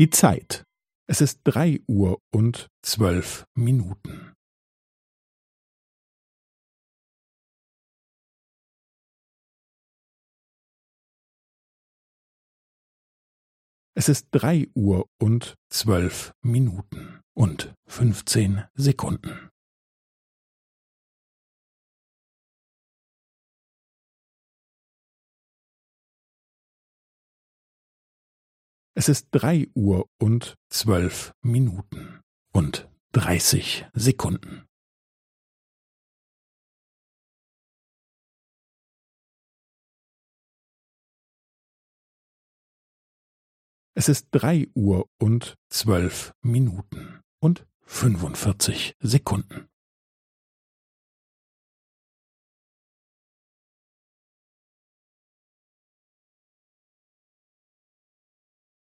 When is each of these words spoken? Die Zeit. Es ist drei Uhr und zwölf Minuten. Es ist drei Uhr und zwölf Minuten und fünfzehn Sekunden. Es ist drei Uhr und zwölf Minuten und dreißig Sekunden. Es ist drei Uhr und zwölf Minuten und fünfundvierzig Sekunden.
Die 0.00 0.08
Zeit. 0.08 0.64
Es 1.10 1.20
ist 1.20 1.42
drei 1.44 1.78
Uhr 1.86 2.22
und 2.32 2.68
zwölf 2.80 3.44
Minuten. 3.54 4.32
Es 13.94 14.08
ist 14.08 14.28
drei 14.30 14.68
Uhr 14.74 15.06
und 15.20 15.56
zwölf 15.68 16.32
Minuten 16.40 17.20
und 17.36 17.74
fünfzehn 17.86 18.64
Sekunden. 18.72 19.49
Es 29.00 29.08
ist 29.08 29.28
drei 29.30 29.66
Uhr 29.74 30.10
und 30.18 30.58
zwölf 30.68 31.32
Minuten 31.40 32.20
und 32.52 32.86
dreißig 33.12 33.86
Sekunden. 33.94 34.66
Es 43.94 44.10
ist 44.10 44.28
drei 44.32 44.68
Uhr 44.74 45.08
und 45.18 45.54
zwölf 45.70 46.34
Minuten 46.42 47.22
und 47.40 47.66
fünfundvierzig 47.86 48.96
Sekunden. 49.00 49.69